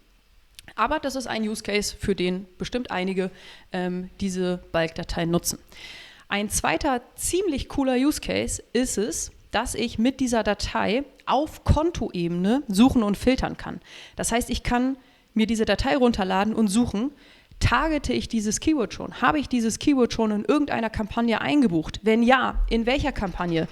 [0.76, 3.32] Aber das ist ein Use Case, für den bestimmt einige
[3.72, 5.58] ähm, diese Bulk-Dateien nutzen.
[6.30, 12.64] Ein zweiter ziemlich cooler Use Case ist es, dass ich mit dieser Datei auf Kontoebene
[12.68, 13.80] suchen und filtern kann.
[14.18, 14.98] Das heißt, ich kann
[15.34, 17.12] mir diese Datei runterladen und suchen,
[17.60, 19.22] targete ich dieses Keyword schon?
[19.22, 22.02] Habe ich dieses Keyword schon in irgendeiner Kampagne eingebucht?
[22.04, 23.68] Wenn ja, in welcher Kampagne?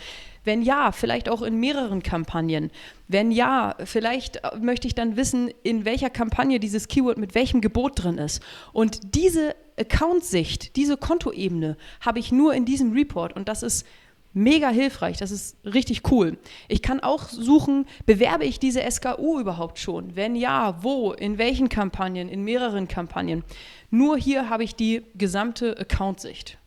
[0.46, 2.72] Wenn ja, vielleicht auch in mehreren Kampagnen.
[3.08, 7.62] Wenn ja, vielleicht äh, möchte ich dann wissen, in welcher Kampagne dieses Keyword mit welchem
[7.62, 8.42] Gebot drin ist.
[8.72, 13.86] Und diese Account-Sicht, diese Kontoebene habe ich nur in diesem Report und das ist
[14.36, 16.38] mega hilfreich, das ist richtig cool.
[16.68, 20.16] Ich kann auch suchen, bewerbe ich diese SKU überhaupt schon?
[20.16, 23.44] Wenn ja, wo, in welchen Kampagnen, in mehreren Kampagnen.
[23.90, 26.58] Nur hier habe ich die gesamte Account-Sicht.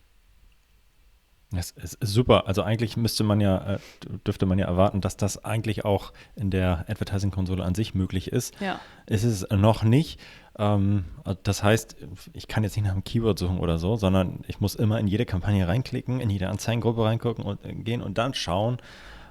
[1.51, 2.47] Das ist super.
[2.47, 3.79] Also eigentlich müsste man ja, äh,
[4.27, 8.55] dürfte man ja erwarten, dass das eigentlich auch in der Advertising-Konsole an sich möglich ist.
[8.61, 8.81] Ja.
[9.07, 10.21] Ist es noch nicht.
[10.59, 11.07] Ähm,
[11.45, 11.97] das heißt,
[12.35, 15.07] ich kann jetzt nicht nach einem Keyword suchen oder so, sondern ich muss immer in
[15.07, 18.77] jede Kampagne reinklicken, in jede Anzeigengruppe reingucken und äh, gehen und dann schauen,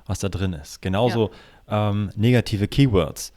[0.08, 0.82] was da drin ist.
[0.82, 1.30] Genauso
[1.70, 1.92] ja.
[1.92, 3.32] ähm, negative Keywords.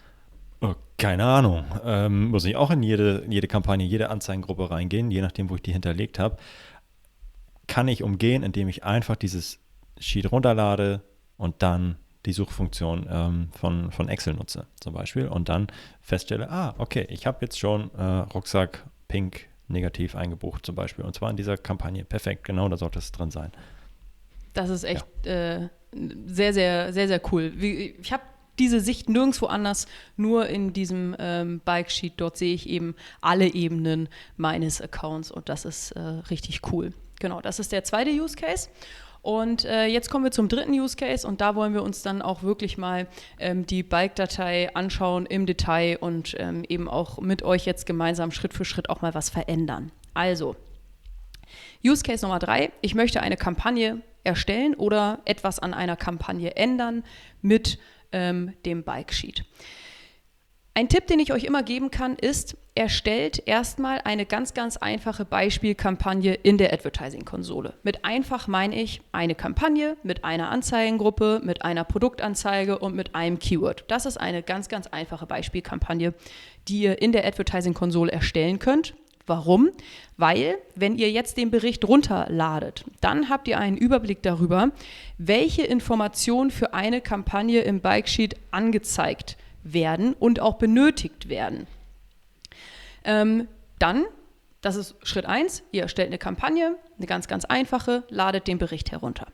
[0.62, 1.64] Oh, keine Ahnung.
[1.84, 5.62] Ähm, muss ich auch in jede, jede Kampagne, jede Anzeigengruppe reingehen, je nachdem, wo ich
[5.62, 6.38] die hinterlegt habe
[7.70, 9.60] kann ich umgehen, indem ich einfach dieses
[9.98, 11.02] Sheet runterlade
[11.36, 15.68] und dann die Suchfunktion ähm, von, von Excel nutze zum Beispiel und dann
[16.00, 21.14] feststelle, ah, okay, ich habe jetzt schon äh, Rucksack pink negativ eingebucht zum Beispiel und
[21.14, 22.04] zwar in dieser Kampagne.
[22.04, 23.52] Perfekt, genau, da sollte es drin sein.
[24.52, 25.58] Das ist echt ja.
[25.58, 25.68] äh,
[26.26, 27.54] sehr, sehr, sehr, sehr cool.
[27.62, 28.24] Ich habe
[28.58, 32.14] diese Sicht nirgendwo anders, nur in diesem ähm, Bike Sheet.
[32.16, 36.92] Dort sehe ich eben alle Ebenen meines Accounts und das ist äh, richtig cool.
[37.20, 38.68] Genau, das ist der zweite Use Case.
[39.22, 42.22] Und äh, jetzt kommen wir zum dritten Use Case und da wollen wir uns dann
[42.22, 43.06] auch wirklich mal
[43.38, 48.54] ähm, die Bike-Datei anschauen im Detail und ähm, eben auch mit euch jetzt gemeinsam Schritt
[48.54, 49.92] für Schritt auch mal was verändern.
[50.14, 50.56] Also,
[51.84, 57.04] Use Case Nummer drei, ich möchte eine Kampagne erstellen oder etwas an einer Kampagne ändern
[57.42, 57.78] mit
[58.12, 59.44] ähm, dem Bike Sheet.
[60.72, 65.24] Ein Tipp, den ich euch immer geben kann, ist, erstellt erstmal eine ganz, ganz einfache
[65.24, 67.74] Beispielkampagne in der Advertising-Konsole.
[67.82, 73.40] Mit einfach meine ich eine Kampagne mit einer Anzeigengruppe, mit einer Produktanzeige und mit einem
[73.40, 73.84] Keyword.
[73.88, 76.14] Das ist eine ganz, ganz einfache Beispielkampagne,
[76.68, 78.94] die ihr in der Advertising-Konsole erstellen könnt.
[79.26, 79.70] Warum?
[80.16, 84.70] Weil, wenn ihr jetzt den Bericht runterladet, dann habt ihr einen Überblick darüber,
[85.18, 91.66] welche Informationen für eine Kampagne im Bike Sheet angezeigt werden werden und auch benötigt werden.
[93.04, 94.04] Ähm, dann,
[94.60, 98.92] das ist Schritt 1, ihr erstellt eine Kampagne, eine ganz, ganz einfache, ladet den Bericht
[98.92, 99.26] herunter.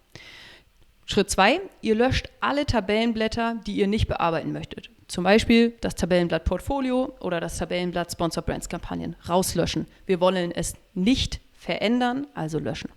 [1.04, 4.90] Schritt 2, ihr löscht alle Tabellenblätter, die ihr nicht bearbeiten möchtet.
[5.08, 9.86] Zum Beispiel das Tabellenblatt Portfolio oder das Tabellenblatt Sponsor Brands Kampagnen rauslöschen.
[10.06, 12.90] Wir wollen es nicht verändern, also löschen.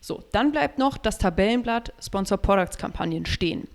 [0.00, 3.66] So, dann bleibt noch das Tabellenblatt Sponsor Products Kampagnen stehen.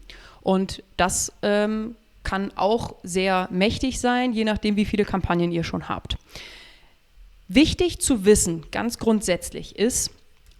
[0.41, 5.89] Und das ähm, kann auch sehr mächtig sein, je nachdem, wie viele Kampagnen ihr schon
[5.89, 6.17] habt.
[7.47, 10.11] Wichtig zu wissen, ganz grundsätzlich, ist,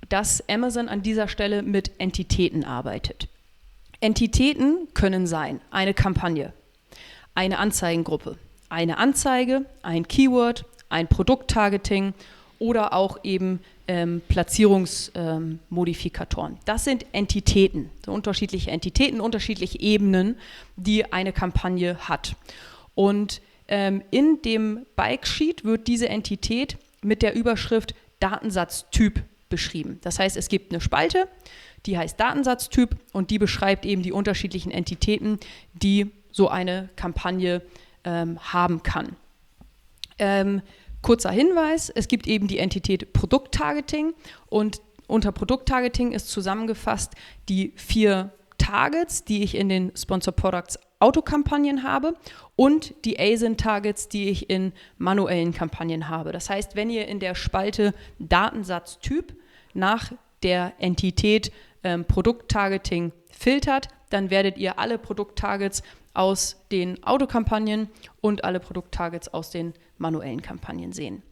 [0.09, 3.29] dass Amazon an dieser Stelle mit Entitäten arbeitet.
[4.01, 6.53] Entitäten können sein eine Kampagne,
[7.35, 12.13] eine Anzeigengruppe, eine Anzeige, ein Keyword, ein Produkttargeting
[12.61, 16.53] oder auch eben ähm, Platzierungsmodifikatoren.
[16.53, 20.37] Ähm, das sind Entitäten, so unterschiedliche Entitäten, unterschiedliche Ebenen,
[20.75, 22.35] die eine Kampagne hat.
[22.93, 29.97] Und ähm, in dem Bike Sheet wird diese Entität mit der Überschrift Datensatztyp beschrieben.
[30.03, 31.27] Das heißt, es gibt eine Spalte,
[31.87, 35.39] die heißt Datensatztyp und die beschreibt eben die unterschiedlichen Entitäten,
[35.73, 37.63] die so eine Kampagne
[38.03, 39.15] ähm, haben kann.
[41.01, 44.13] Kurzer Hinweis, es gibt eben die Entität Produkttargeting
[44.47, 47.13] und unter Produkttargeting ist zusammengefasst
[47.49, 52.13] die vier Targets, die ich in den Sponsor Products Autokampagnen habe
[52.55, 56.31] und die ASIN-Targets, die ich in manuellen Kampagnen habe.
[56.31, 59.35] Das heißt, wenn ihr in der Spalte Datensatztyp
[59.73, 60.11] nach
[60.43, 61.51] der Entität
[61.83, 65.81] ähm, Produkttargeting filtert, dann werdet ihr alle Produkttargets
[66.13, 71.23] aus den Autokampagnen und alle Produkttargets aus den manuellen Kampagnen sehen.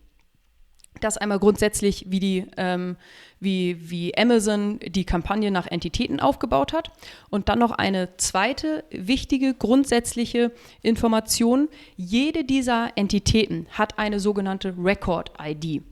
[1.02, 2.98] Das einmal grundsätzlich, wie, die, ähm,
[3.40, 6.92] wie, wie Amazon die Kampagne nach Entitäten aufgebaut hat.
[7.30, 10.52] Und dann noch eine zweite wichtige grundsätzliche
[10.82, 11.70] Information.
[11.96, 15.84] Jede dieser Entitäten hat eine sogenannte Record-ID.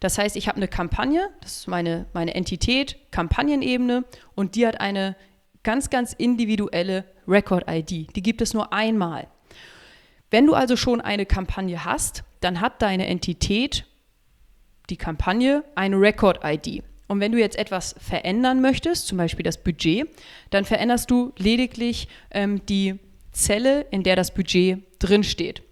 [0.00, 4.80] Das heißt, ich habe eine Kampagne, das ist meine, meine Entität, Kampagnenebene, und die hat
[4.80, 5.16] eine
[5.62, 8.16] ganz, ganz individuelle Record-ID.
[8.16, 9.28] Die gibt es nur einmal.
[10.30, 13.84] Wenn du also schon eine Kampagne hast, dann hat deine Entität,
[14.90, 16.82] die Kampagne, eine Record-ID.
[17.08, 20.08] Und wenn du jetzt etwas verändern möchtest, zum Beispiel das Budget,
[20.50, 22.98] dann veränderst du lediglich ähm, die
[23.32, 25.62] Zelle, in der das Budget drinsteht.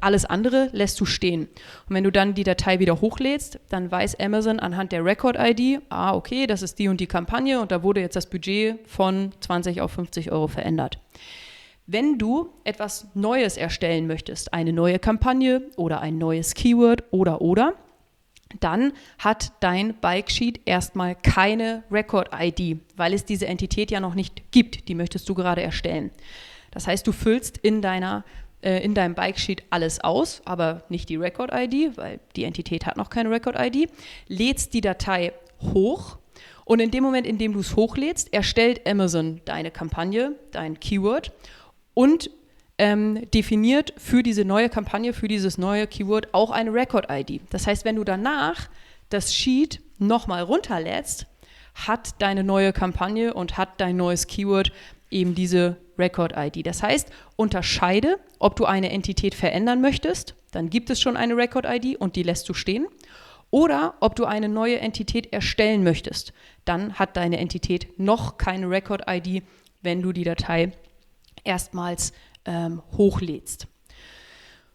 [0.00, 1.48] alles andere lässt du stehen.
[1.88, 6.14] Und wenn du dann die Datei wieder hochlädst, dann weiß Amazon anhand der Record-ID, ah,
[6.14, 9.80] okay, das ist die und die Kampagne und da wurde jetzt das Budget von 20
[9.80, 10.98] auf 50 Euro verändert.
[11.86, 17.74] Wenn du etwas Neues erstellen möchtest, eine neue Kampagne oder ein neues Keyword oder oder,
[18.60, 24.52] dann hat dein Bike Sheet erstmal keine Record-ID, weil es diese Entität ja noch nicht
[24.52, 24.88] gibt.
[24.88, 26.10] Die möchtest du gerade erstellen.
[26.70, 28.24] Das heißt, du füllst in, deiner,
[28.62, 32.96] äh, in deinem Bike Sheet alles aus, aber nicht die Record-ID, weil die Entität hat
[32.96, 33.90] noch keine Record-ID,
[34.28, 36.18] lädst die Datei hoch
[36.64, 41.32] und in dem Moment, in dem du es hochlädst, erstellt Amazon deine Kampagne, dein Keyword
[41.94, 42.30] und
[42.78, 47.42] ähm, definiert für diese neue Kampagne, für dieses neue Keyword auch eine Record-ID.
[47.50, 48.68] Das heißt, wenn du danach
[49.08, 51.26] das Sheet nochmal runterlädst,
[51.74, 54.72] hat deine neue Kampagne und hat dein neues Keyword
[55.10, 56.66] eben diese Record-ID.
[56.66, 61.96] Das heißt, unterscheide, ob du eine Entität verändern möchtest, dann gibt es schon eine Record-ID
[61.96, 62.86] und die lässt du stehen.
[63.50, 66.32] Oder ob du eine neue Entität erstellen möchtest,
[66.64, 69.42] dann hat deine Entität noch keine Record-ID,
[69.82, 70.72] wenn du die Datei
[71.44, 72.12] erstmals
[72.44, 73.66] ähm, hochlädst.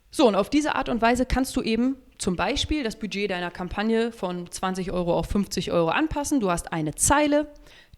[0.10, 3.52] So, und auf diese Art und Weise kannst du eben zum Beispiel das Budget deiner
[3.52, 6.40] Kampagne von 20 Euro auf 50 Euro anpassen.
[6.40, 7.52] Du hast eine Zeile,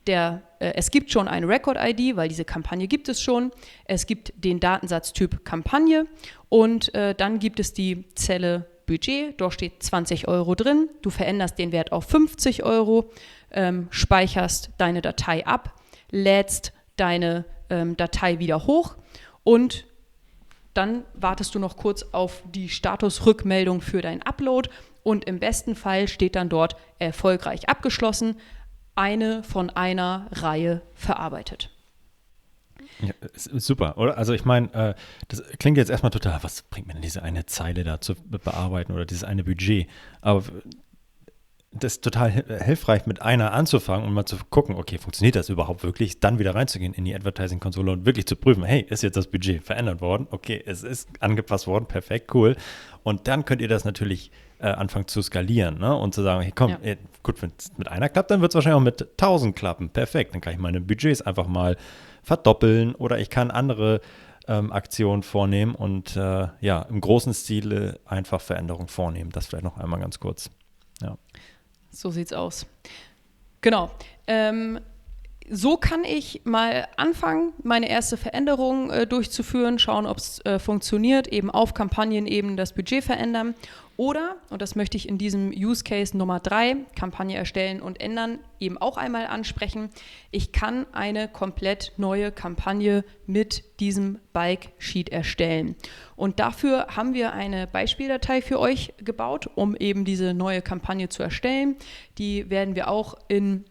[0.07, 3.51] der, äh, es gibt schon eine Record-ID, weil diese Kampagne gibt es schon.
[3.85, 6.07] Es gibt den Datensatztyp Kampagne
[6.49, 9.39] und äh, dann gibt es die Zelle Budget.
[9.39, 10.89] Dort steht 20 Euro drin.
[11.01, 13.11] Du veränderst den Wert auf 50 Euro,
[13.51, 15.79] ähm, speicherst deine Datei ab,
[16.11, 18.95] lädst deine ähm, Datei wieder hoch
[19.43, 19.85] und
[20.73, 24.69] dann wartest du noch kurz auf die Statusrückmeldung für dein Upload
[25.03, 28.35] und im besten Fall steht dann dort erfolgreich abgeschlossen,
[28.95, 31.71] eine von einer Reihe verarbeitet.
[33.01, 34.17] Ja, super, oder?
[34.17, 34.93] Also ich meine, äh,
[35.27, 38.91] das klingt jetzt erstmal total, was bringt mir denn diese eine Zeile da zu bearbeiten
[38.91, 39.87] oder dieses eine Budget?
[40.21, 40.43] Aber
[41.71, 45.83] das ist total hilfreich, mit einer anzufangen und mal zu gucken, okay, funktioniert das überhaupt
[45.83, 46.19] wirklich?
[46.19, 49.63] Dann wieder reinzugehen in die Advertising-Konsole und wirklich zu prüfen, hey, ist jetzt das Budget
[49.63, 50.27] verändert worden?
[50.31, 52.55] Okay, es ist angepasst worden, perfekt, cool.
[53.03, 55.95] Und dann könnt ihr das natürlich äh, anfangen zu skalieren ne?
[55.95, 56.79] und zu sagen, hey, komm, ja.
[56.81, 59.89] ey, gut, wenn es mit einer klappt, dann wird es wahrscheinlich auch mit 1000 klappen.
[59.89, 61.77] Perfekt, dann kann ich meine Budgets einfach mal
[62.23, 64.01] verdoppeln oder ich kann andere
[64.47, 69.29] ähm, Aktionen vornehmen und äh, ja, im großen Stile einfach Veränderungen vornehmen.
[69.31, 70.49] Das vielleicht noch einmal ganz kurz.
[71.01, 71.17] Ja.
[71.91, 72.65] So sieht's aus.
[73.61, 73.91] Genau.
[74.27, 74.79] Ähm,
[75.49, 81.27] so kann ich mal anfangen, meine erste Veränderung äh, durchzuführen, schauen, ob es äh, funktioniert,
[81.27, 83.55] eben auf Kampagnenebene das Budget verändern.
[83.97, 88.39] Oder, und das möchte ich in diesem Use Case Nummer drei, Kampagne erstellen und ändern,
[88.61, 89.89] eben auch einmal ansprechen.
[90.31, 95.75] Ich kann eine komplett neue Kampagne mit diesem Bike Sheet erstellen.
[96.15, 101.21] Und dafür haben wir eine Beispieldatei für euch gebaut, um eben diese neue Kampagne zu
[101.21, 101.75] erstellen.
[102.17, 103.65] Die werden wir auch in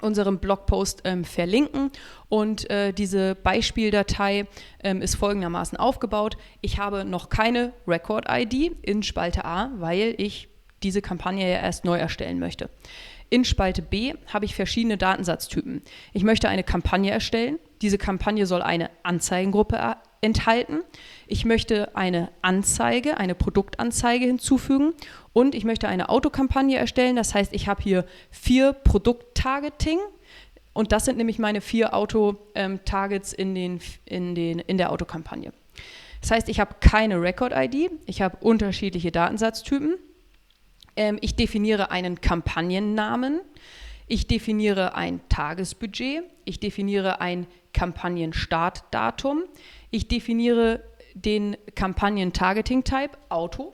[0.00, 1.90] unserem Blogpost ähm, verlinken.
[2.28, 4.46] Und äh, diese Beispieldatei
[4.82, 6.36] ähm, ist folgendermaßen aufgebaut.
[6.60, 10.48] Ich habe noch keine Record-ID in Spalte A, weil ich
[10.82, 12.70] diese Kampagne ja erst neu erstellen möchte.
[13.28, 15.82] In Spalte B habe ich verschiedene Datensatztypen.
[16.12, 17.58] Ich möchte eine Kampagne erstellen.
[17.82, 20.80] Diese Kampagne soll eine Anzeigengruppe enthalten.
[21.26, 24.92] Ich möchte eine Anzeige, eine Produktanzeige hinzufügen
[25.32, 27.16] und ich möchte eine Autokampagne erstellen.
[27.16, 29.98] Das heißt, ich habe hier vier Produkttargeting
[30.72, 35.52] und das sind nämlich meine vier Auto-Targets in, den, in, den, in der Autokampagne.
[36.20, 39.94] Das heißt, ich habe keine Record-ID, ich habe unterschiedliche Datensatztypen.
[40.96, 43.40] Ähm, ich definiere einen Kampagnennamen,
[44.06, 49.44] ich definiere ein Tagesbudget, ich definiere ein Kampagnen-Startdatum,
[49.90, 50.82] ich definiere
[51.14, 53.72] den Kampagnen-Targeting-Type Auto.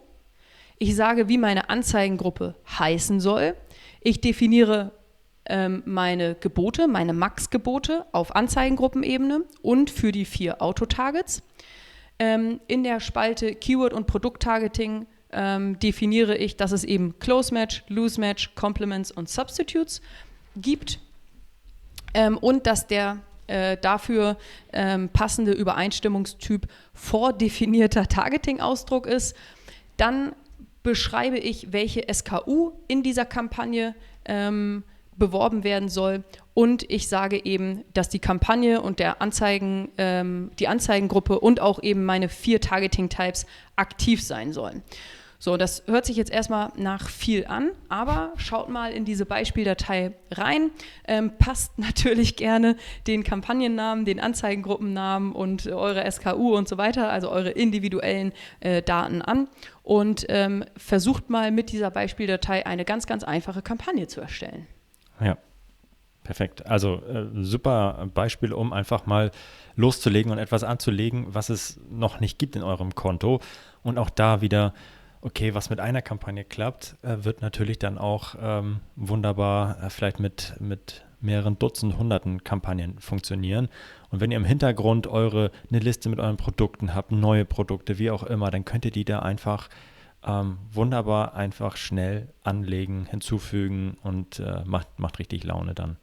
[0.78, 3.54] Ich sage, wie meine Anzeigengruppe heißen soll.
[4.00, 4.92] Ich definiere
[5.46, 11.42] ähm, meine Gebote, meine Max-Gebote auf Anzeigengruppenebene und für die vier Auto-Targets.
[12.18, 17.84] Ähm, in der Spalte Keyword- und Produkt-Targeting ähm, definiere ich, dass es eben Close Match,
[17.88, 20.00] Loose Match, Complements und Substitutes
[20.56, 21.00] gibt
[22.14, 24.36] ähm, und dass der äh, dafür
[24.72, 29.36] ähm, passende Übereinstimmungstyp vordefinierter Targeting-Ausdruck ist.
[29.96, 30.34] Dann
[30.82, 34.82] beschreibe ich, welche SKU in dieser Kampagne ähm,
[35.16, 40.68] beworben werden soll und ich sage eben, dass die Kampagne und der Anzeigen, ähm, die
[40.68, 44.82] Anzeigengruppe und auch eben meine vier Targeting-Types aktiv sein sollen.
[45.44, 50.12] So, das hört sich jetzt erstmal nach viel an, aber schaut mal in diese Beispieldatei
[50.30, 50.70] rein.
[51.04, 52.76] Ähm, passt natürlich gerne
[53.08, 59.20] den Kampagnennamen, den Anzeigengruppennamen und eure SKU und so weiter, also eure individuellen äh, Daten
[59.20, 59.48] an
[59.82, 64.68] und ähm, versucht mal mit dieser Beispieldatei eine ganz, ganz einfache Kampagne zu erstellen.
[65.20, 65.38] Ja,
[66.22, 66.66] perfekt.
[66.66, 69.32] Also äh, super Beispiel, um einfach mal
[69.74, 73.40] loszulegen und etwas anzulegen, was es noch nicht gibt in eurem Konto.
[73.82, 74.72] Und auch da wieder
[75.22, 80.20] okay, was mit einer Kampagne klappt, äh, wird natürlich dann auch ähm, wunderbar äh, vielleicht
[80.20, 83.68] mit, mit mehreren Dutzend, hunderten Kampagnen funktionieren.
[84.10, 88.10] Und wenn ihr im Hintergrund eure eine Liste mit euren Produkten habt, neue Produkte, wie
[88.10, 89.68] auch immer, dann könnt ihr die da einfach
[90.24, 95.96] ähm, wunderbar einfach schnell anlegen, hinzufügen und äh, macht, macht richtig Laune dann.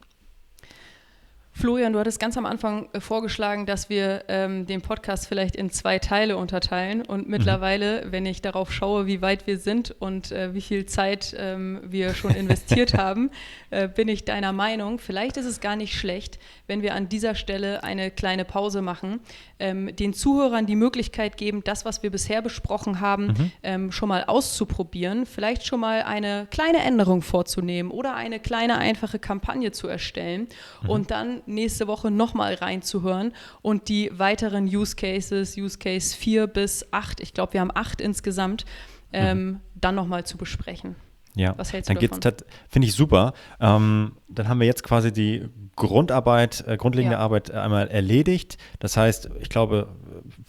[1.59, 5.71] Florian, du hattest ganz am Anfang äh, vorgeschlagen, dass wir ähm, den Podcast vielleicht in
[5.71, 7.01] zwei Teile unterteilen.
[7.01, 7.31] Und mhm.
[7.31, 8.11] mittlerweile, mhm.
[8.13, 12.13] wenn ich darauf schaue, wie weit wir sind und äh, wie viel Zeit ähm, wir
[12.13, 13.29] schon investiert haben,
[13.71, 17.35] äh, bin ich deiner Meinung, vielleicht ist es gar nicht schlecht, wenn wir an dieser
[17.35, 19.19] Stelle eine kleine Pause machen,
[19.59, 23.51] ähm, den Zuhörern die Möglichkeit geben, das, was wir bisher besprochen haben, mhm.
[23.63, 29.19] Ähm, schon mal auszuprobieren, vielleicht schon mal eine kleine Änderung vorzunehmen oder eine kleine einfache
[29.19, 30.47] Kampagne zu erstellen
[30.83, 30.89] mhm.
[30.89, 36.85] und dann nächste Woche nochmal reinzuhören und die weiteren Use Cases, Use Case 4 bis
[36.91, 38.65] 8, ich glaube, wir haben 8 insgesamt,
[39.11, 39.59] ähm, mhm.
[39.75, 40.95] dann nochmal zu besprechen.
[41.35, 43.33] Ja, Was hältst dann geht es, finde ich super.
[43.59, 47.21] Ähm, dann haben wir jetzt quasi die Grundarbeit, äh, grundlegende ja.
[47.21, 48.57] Arbeit einmal erledigt.
[48.79, 49.87] Das heißt, ich glaube,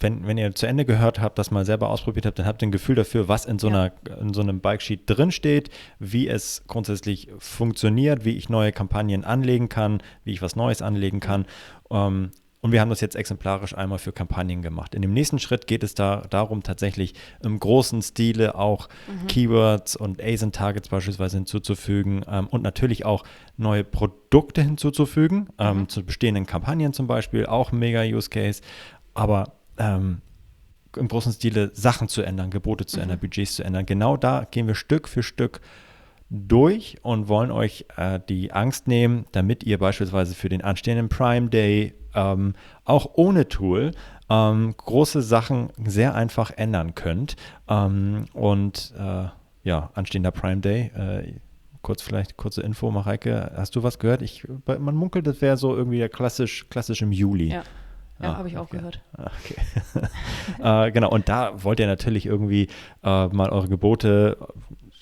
[0.01, 2.67] wenn, wenn ihr zu Ende gehört habt, das mal selber ausprobiert habt, dann habt ihr
[2.67, 3.91] ein Gefühl dafür, was in so, ja.
[4.07, 9.69] einer, in so einem Bike-Sheet drinsteht, wie es grundsätzlich funktioniert, wie ich neue Kampagnen anlegen
[9.69, 11.45] kann, wie ich was Neues anlegen kann.
[11.89, 14.93] Ähm, und wir haben das jetzt exemplarisch einmal für Kampagnen gemacht.
[14.93, 19.27] In dem nächsten Schritt geht es da darum, tatsächlich im großen Stile auch mhm.
[19.27, 23.23] Keywords und ASIN-Targets beispielsweise hinzuzufügen ähm, und natürlich auch
[23.57, 25.89] neue Produkte hinzuzufügen, ähm, mhm.
[25.89, 28.61] zu bestehenden Kampagnen zum Beispiel, auch ein mega Use Case.
[29.15, 30.21] Aber ähm,
[30.95, 33.03] im großen Stile Sachen zu ändern, Gebote zu mhm.
[33.03, 33.85] ändern, Budgets zu ändern.
[33.85, 35.61] Genau da gehen wir Stück für Stück
[36.29, 41.49] durch und wollen euch äh, die Angst nehmen, damit ihr beispielsweise für den anstehenden Prime
[41.49, 42.53] Day ähm,
[42.85, 43.91] auch ohne Tool
[44.29, 47.35] ähm, große Sachen sehr einfach ändern könnt.
[47.67, 49.25] Ähm, und äh,
[49.63, 50.91] ja, anstehender Prime Day.
[50.95, 51.33] Äh,
[51.81, 54.21] kurz vielleicht kurze Info, Mareike, hast du was gehört?
[54.21, 57.49] Ich, man munkelt, das wäre so irgendwie klassisch, klassisch im Juli.
[57.49, 57.63] Ja.
[58.21, 58.77] Ja, ah, habe ich auch okay.
[58.77, 59.01] gehört.
[59.17, 60.87] Ah, okay.
[60.87, 62.67] äh, genau, und da wollt ihr natürlich irgendwie
[63.03, 64.37] äh, mal eure Gebote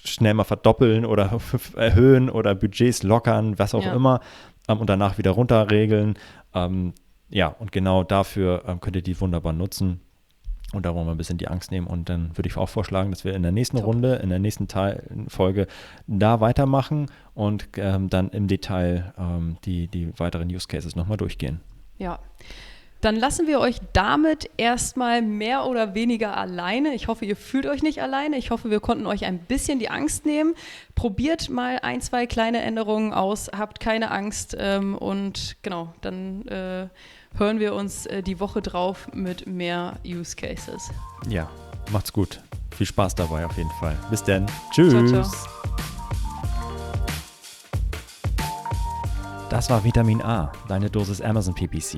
[0.03, 1.39] schnell mal verdoppeln oder
[1.75, 3.93] erhöhen oder Budgets lockern, was auch ja.
[3.93, 4.21] immer,
[4.67, 6.15] ähm, und danach wieder runterregeln.
[6.53, 6.93] Ähm,
[7.29, 9.99] ja, und genau dafür ähm, könnt ihr die wunderbar nutzen.
[10.71, 11.87] Und da wollen wir ein bisschen die Angst nehmen.
[11.87, 13.87] Und dann würde ich auch vorschlagen, dass wir in der nächsten Top.
[13.87, 15.65] Runde, in der nächsten Teil, Folge
[16.05, 21.59] da weitermachen und ähm, dann im Detail ähm, die, die weiteren Use Cases nochmal durchgehen.
[21.97, 22.19] Ja.
[23.01, 26.93] Dann lassen wir euch damit erstmal mehr oder weniger alleine.
[26.93, 28.37] Ich hoffe, ihr fühlt euch nicht alleine.
[28.37, 30.53] Ich hoffe, wir konnten euch ein bisschen die Angst nehmen.
[30.95, 33.49] Probiert mal ein, zwei kleine Änderungen aus.
[33.57, 34.55] Habt keine Angst.
[34.59, 36.87] Ähm, und genau, dann äh,
[37.37, 40.89] hören wir uns äh, die Woche drauf mit mehr Use Cases.
[41.29, 41.49] Ja,
[41.91, 42.41] macht's gut.
[42.75, 43.97] Viel Spaß dabei auf jeden Fall.
[44.09, 44.45] Bis dann.
[44.71, 44.91] Tschüss.
[44.91, 45.31] Ciao, ciao.
[49.49, 51.97] Das war Vitamin A, deine Dosis Amazon PPC.